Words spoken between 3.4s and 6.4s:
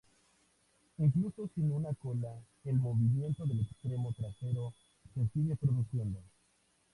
del extremo trasero se sigue produciendo.